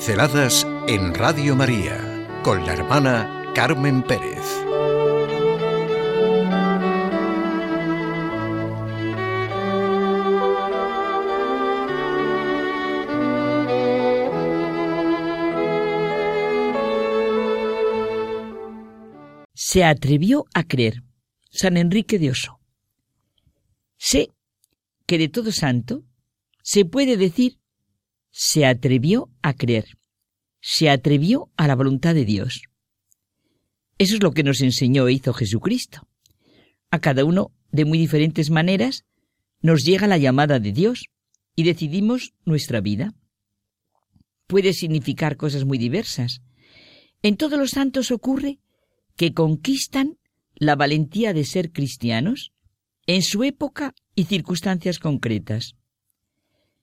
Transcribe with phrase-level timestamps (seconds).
[0.00, 4.46] Pinceladas en Radio María con la hermana Carmen Pérez.
[19.52, 21.02] Se atrevió a creer.
[21.50, 22.58] San Enrique de Oso.
[23.98, 24.30] Sé
[25.04, 26.04] que de todo santo
[26.62, 27.59] se puede decir
[28.30, 29.98] se atrevió a creer,
[30.60, 32.62] se atrevió a la voluntad de Dios.
[33.98, 36.08] Eso es lo que nos enseñó e hizo Jesucristo.
[36.90, 39.04] A cada uno, de muy diferentes maneras,
[39.60, 41.06] nos llega la llamada de Dios
[41.54, 43.14] y decidimos nuestra vida.
[44.46, 46.40] Puede significar cosas muy diversas.
[47.22, 48.58] En todos los santos ocurre
[49.16, 50.18] que conquistan
[50.54, 52.52] la valentía de ser cristianos
[53.06, 55.76] en su época y circunstancias concretas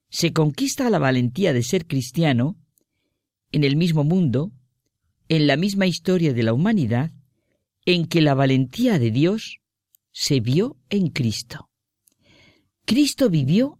[0.09, 2.57] se conquista la valentía de ser cristiano
[3.51, 4.51] en el mismo mundo,
[5.29, 7.11] en la misma historia de la humanidad,
[7.85, 9.59] en que la valentía de Dios
[10.11, 11.69] se vio en Cristo.
[12.85, 13.79] Cristo vivió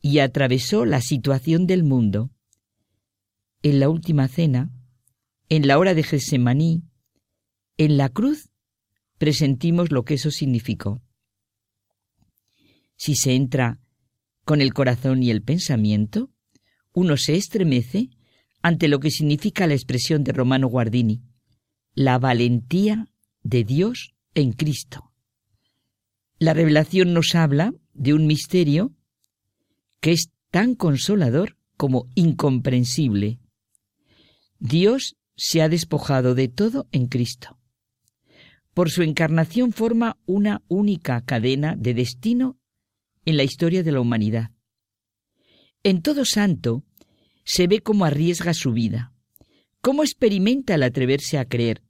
[0.00, 2.30] y atravesó la situación del mundo.
[3.62, 4.70] En la última cena,
[5.48, 6.84] en la hora de Getsemaní,
[7.76, 8.50] en la cruz,
[9.18, 11.02] presentimos lo que eso significó.
[12.96, 13.80] Si se entra
[14.44, 16.30] con el corazón y el pensamiento,
[16.92, 18.10] uno se estremece
[18.62, 21.22] ante lo que significa la expresión de Romano Guardini,
[21.94, 23.06] la valentía
[23.42, 25.12] de Dios en Cristo.
[26.38, 28.92] La revelación nos habla de un misterio
[30.00, 33.38] que es tan consolador como incomprensible.
[34.58, 37.58] Dios se ha despojado de todo en Cristo.
[38.72, 42.58] Por su encarnación forma una única cadena de destino
[43.24, 44.50] en la historia de la humanidad.
[45.82, 46.84] En todo santo
[47.44, 49.12] se ve cómo arriesga su vida,
[49.80, 51.82] cómo experimenta el atreverse a creer,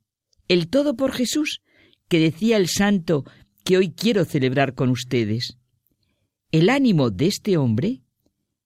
[0.49, 1.63] el todo por Jesús,
[2.09, 3.25] que decía el santo
[3.65, 5.57] que hoy quiero celebrar con ustedes.
[6.51, 8.03] El ánimo de este hombre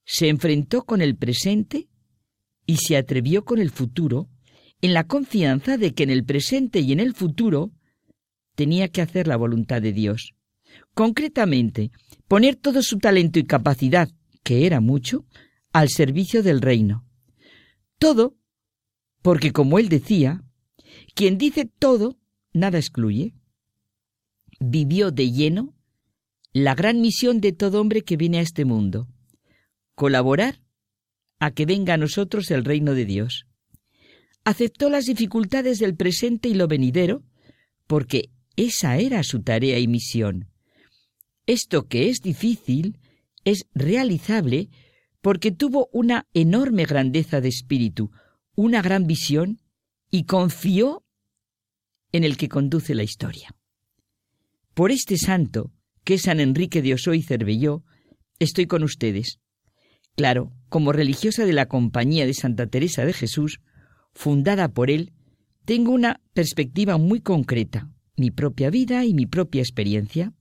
[0.05, 1.89] se enfrentó con el presente
[2.67, 4.29] y se atrevió con el futuro,
[4.81, 7.73] en la confianza de que en el presente y en el futuro
[8.55, 10.35] tenía que hacer la voluntad de Dios.
[10.95, 11.91] Concretamente,
[12.27, 14.09] poner todo su talento y capacidad,
[14.43, 15.25] que era mucho,
[15.73, 17.05] al servicio del reino.
[17.99, 18.37] Todo,
[19.23, 20.43] porque como él decía,
[21.15, 22.19] quien dice todo,
[22.53, 23.35] nada excluye.
[24.61, 25.75] Vivió de lleno
[26.53, 29.09] la gran misión de todo hombre que viene a este mundo,
[29.95, 30.61] colaborar
[31.39, 33.47] a que venga a nosotros el reino de Dios.
[34.45, 37.23] Aceptó las dificultades del presente y lo venidero,
[37.87, 40.48] porque esa era su tarea y misión.
[41.49, 42.99] Esto que es difícil
[43.43, 44.69] es realizable
[45.23, 48.11] porque tuvo una enorme grandeza de espíritu,
[48.55, 49.59] una gran visión
[50.11, 51.07] y confió
[52.13, 53.57] en el que conduce la historia.
[54.75, 55.73] Por este santo,
[56.05, 57.83] que es San Enrique de Oso y Cervelló,
[58.39, 59.39] estoy con ustedes.
[60.17, 63.61] Claro, como religiosa de la Compañía de Santa Teresa de Jesús,
[64.13, 65.15] fundada por él,
[65.65, 70.35] tengo una perspectiva muy concreta, mi propia vida y mi propia experiencia.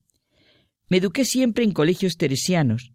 [0.89, 2.93] Me eduqué siempre en colegios teresianos.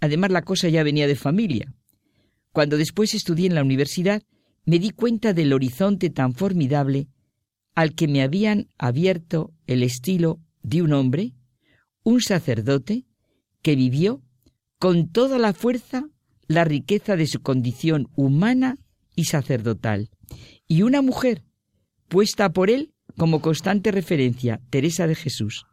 [0.00, 1.72] Además, la cosa ya venía de familia.
[2.52, 4.22] Cuando después estudié en la universidad,
[4.64, 7.08] me di cuenta del horizonte tan formidable
[7.74, 11.34] al que me habían abierto el estilo de un hombre,
[12.02, 13.04] un sacerdote,
[13.62, 14.22] que vivió
[14.78, 16.08] con toda la fuerza
[16.48, 18.76] la riqueza de su condición humana
[19.14, 20.10] y sacerdotal,
[20.66, 21.44] y una mujer
[22.08, 25.66] puesta por él como constante referencia, Teresa de Jesús.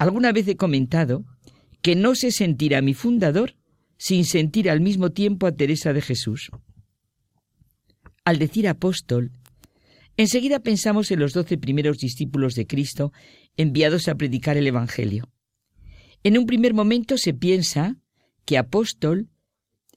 [0.00, 1.26] Alguna vez he comentado
[1.82, 3.56] que no se sentirá mi fundador
[3.98, 6.50] sin sentir al mismo tiempo a Teresa de Jesús.
[8.24, 9.30] Al decir apóstol,
[10.16, 13.12] enseguida pensamos en los doce primeros discípulos de Cristo
[13.58, 15.28] enviados a predicar el Evangelio.
[16.22, 17.98] En un primer momento se piensa
[18.46, 19.28] que apóstol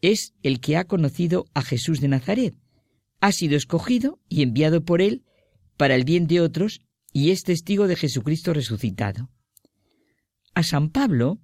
[0.02, 2.56] es el que ha conocido a Jesús de Nazaret,
[3.22, 5.24] ha sido escogido y enviado por él
[5.78, 6.82] para el bien de otros
[7.14, 9.30] y es testigo de Jesucristo resucitado.
[10.56, 11.40] A San Pablo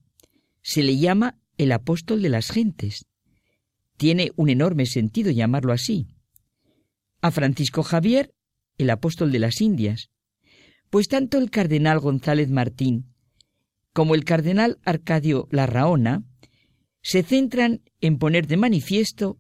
[0.61, 3.05] se le llama el apóstol de las gentes.
[3.97, 6.07] Tiene un enorme sentido llamarlo así.
[7.21, 8.33] A Francisco Javier,
[8.77, 10.09] el apóstol de las Indias.
[10.89, 13.13] Pues tanto el cardenal González Martín
[13.93, 16.23] como el cardenal Arcadio Larraona
[17.01, 19.39] se centran en poner de manifiesto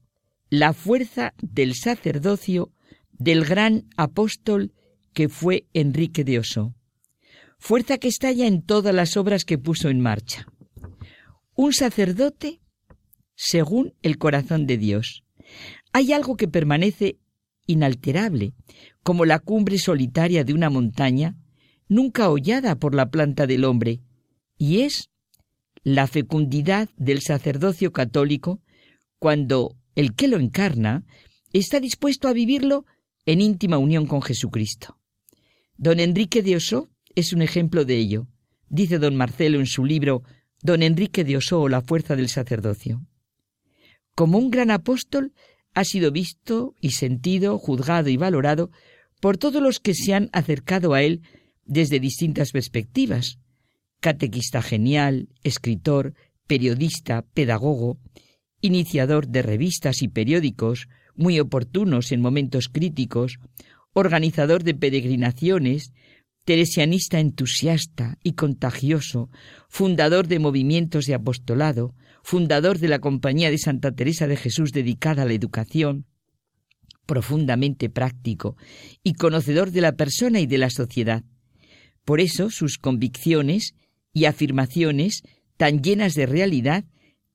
[0.49, 2.73] la fuerza del sacerdocio
[3.11, 4.73] del gran apóstol
[5.13, 6.75] que fue Enrique de Oso
[7.59, 10.47] fuerza que estalla en todas las obras que puso en marcha.
[11.55, 12.61] Un sacerdote
[13.35, 15.23] según el corazón de Dios,
[15.93, 17.17] Hay algo que permanece
[17.65, 18.53] inalterable,
[19.01, 21.37] como la cumbre solitaria de una montaña,
[21.87, 24.01] nunca hollada por la planta del hombre,
[24.57, 25.09] y es
[25.83, 28.61] la fecundidad del sacerdocio católico
[29.19, 31.05] cuando el que lo encarna
[31.53, 32.85] está dispuesto a vivirlo
[33.25, 34.97] en íntima unión con Jesucristo.
[35.77, 38.27] Don Enrique de Osó es un ejemplo de ello,
[38.69, 40.23] dice don Marcelo en su libro
[40.61, 43.05] Don Enrique de Osó la fuerza del sacerdocio.
[44.15, 45.33] Como un gran apóstol,
[45.73, 48.71] ha sido visto y sentido, juzgado y valorado
[49.21, 51.21] por todos los que se han acercado a él
[51.65, 53.39] desde distintas perspectivas.
[53.99, 56.13] Catequista genial, escritor,
[56.47, 57.99] periodista, pedagogo,
[58.61, 63.39] iniciador de revistas y periódicos, muy oportunos en momentos críticos,
[63.93, 65.93] organizador de peregrinaciones,
[66.49, 69.29] teresianista entusiasta y contagioso,
[69.67, 71.93] fundador de movimientos de apostolado,
[72.23, 76.07] fundador de la Compañía de Santa Teresa de Jesús dedicada a la educación,
[77.05, 78.57] profundamente práctico
[79.03, 81.23] y conocedor de la persona y de la sociedad.
[82.03, 83.75] Por eso sus convicciones
[84.11, 85.21] y afirmaciones
[85.55, 86.83] tan llenas de realidad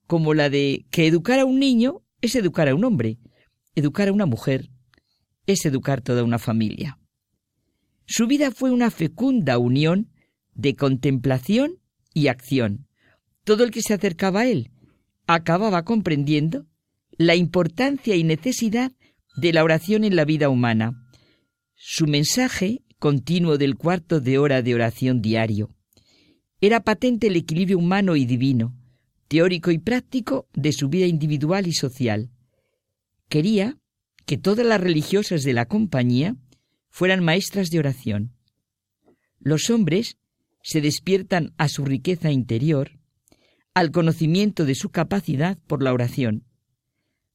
[0.08, 3.19] como la de que educar a un niño es educar a un hombre,
[3.76, 4.70] educar a una mujer
[5.46, 6.99] es educar toda una familia.
[8.06, 10.11] Su vida fue una fecunda unión
[10.55, 11.79] de contemplación
[12.12, 12.87] y acción.
[13.45, 14.71] Todo el que se acercaba a él
[15.27, 16.67] acababa comprendiendo
[17.17, 18.93] la importancia y necesidad
[19.37, 21.09] de la oración en la vida humana.
[21.75, 25.71] Su mensaje continuo del cuarto de hora de oración diario.
[26.61, 28.75] Era patente el equilibrio humano y divino,
[29.29, 32.31] teórico y práctico de su vida individual y social.
[33.29, 33.77] Quería
[34.27, 36.37] que todas las religiosas de la compañía
[36.94, 38.37] fueran maestras de oración.
[39.41, 40.17] Los hombres
[40.62, 43.00] se despiertan a su riqueza interior,
[43.75, 46.44] al conocimiento de su capacidad por la oración.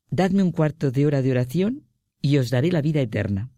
[0.09, 1.83] Dadme un cuarto de hora de oración
[2.21, 3.51] y os daré la vida eterna.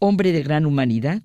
[0.00, 1.22] Hombre de gran humanidad,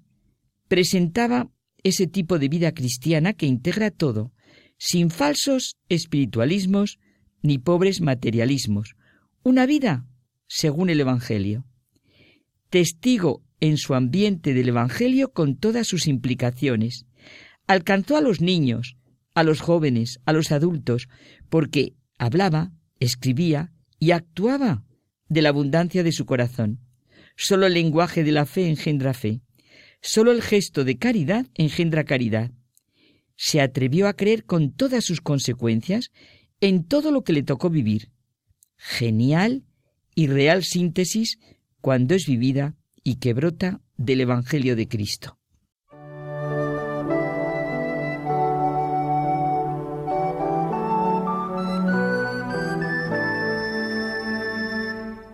[0.68, 1.50] presentaba
[1.82, 4.34] ese tipo de vida cristiana que integra todo,
[4.78, 7.00] sin falsos espiritualismos
[7.42, 8.96] ni pobres materialismos,
[9.42, 10.06] una vida
[10.46, 11.66] según el Evangelio.
[12.70, 17.06] Testigo en su ambiente del Evangelio con todas sus implicaciones.
[17.66, 18.98] Alcanzó a los niños,
[19.34, 21.10] a los jóvenes, a los adultos,
[21.50, 24.84] porque hablaba, escribía y actuaba
[25.30, 26.80] de la abundancia de su corazón.
[27.36, 29.42] Solo el lenguaje de la fe engendra fe.
[30.02, 32.52] Solo el gesto de caridad engendra caridad.
[33.36, 36.12] Se atrevió a creer con todas sus consecuencias
[36.62, 38.12] en todo lo que le tocó vivir.
[38.78, 39.66] Genial
[40.16, 41.38] y real síntesis
[41.82, 42.76] cuando es vivida
[43.08, 45.38] y que brota del Evangelio de Cristo.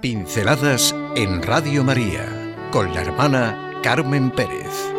[0.03, 4.92] Pinceladas en Radio María con la hermana Carmen Pérez.